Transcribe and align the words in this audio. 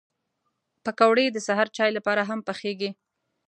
پکورې 0.83 1.25
د 1.31 1.37
سهر 1.47 1.67
چای 1.77 1.91
لپاره 1.97 2.21
هم 2.29 2.39
پخېږي 2.47 2.89